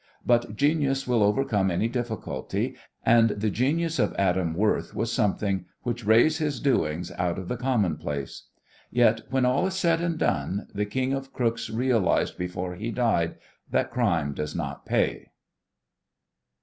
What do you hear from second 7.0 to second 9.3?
out of the commonplace. Yet,